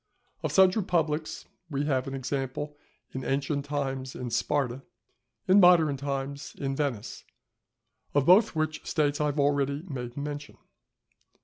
Of 0.41 0.51
such 0.51 0.75
republics 0.75 1.45
we 1.69 1.85
have 1.85 2.07
an 2.07 2.15
example 2.15 2.75
in 3.11 3.23
ancient 3.23 3.65
times 3.65 4.15
in 4.15 4.31
Sparta, 4.31 4.81
in 5.47 5.59
modern 5.59 5.95
times 5.95 6.55
in 6.57 6.75
Venice, 6.75 7.23
of 8.15 8.25
both 8.25 8.55
which 8.55 8.83
States 8.83 9.21
I 9.21 9.27
have 9.27 9.39
already 9.39 9.83
made 9.87 10.17
mention. 10.17 10.57